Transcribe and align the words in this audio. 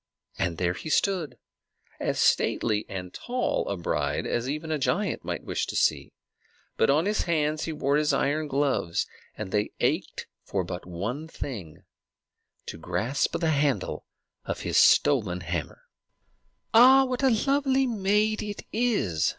And 0.39 0.57
there 0.57 0.73
he 0.73 0.89
stood, 0.89 1.37
as 1.99 2.19
stately 2.19 2.87
and 2.89 3.13
tall 3.13 3.67
a 3.69 3.77
bride 3.77 4.25
as 4.25 4.49
even 4.49 4.71
a 4.71 4.79
giant 4.79 5.23
might 5.23 5.43
wish 5.43 5.67
to 5.67 5.75
see; 5.75 6.11
but 6.75 6.89
on 6.89 7.05
his 7.05 7.21
hands 7.25 7.65
he 7.65 7.71
wore 7.71 7.97
his 7.97 8.11
iron 8.11 8.47
gloves, 8.47 9.05
and 9.37 9.51
they 9.51 9.73
ached 9.79 10.25
for 10.43 10.63
but 10.63 10.87
one 10.87 11.27
thing, 11.27 11.83
to 12.65 12.79
grasp 12.79 13.37
the 13.37 13.51
handle 13.51 14.07
of 14.43 14.63
the 14.63 14.73
stolen 14.73 15.41
hammer. 15.41 15.83
[Illustration: 16.73 16.73
"AH, 16.73 17.05
WHAT 17.05 17.21
A 17.21 17.29
LOVELY 17.29 17.35
MAID 17.35 17.35
IT 17.35 17.35
IS!"] 17.35 17.43
"Ah, 17.43 17.49
what 17.51 17.51
a 17.51 17.51
lovely 17.51 17.85
maid 18.09 18.41
it 18.41 18.65
is!" 18.73 19.29